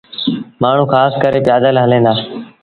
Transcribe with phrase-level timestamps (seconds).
[0.61, 2.13] مآڻهوٚٚݩ کآس ڪري پيٚآدل هليݩ دآ۔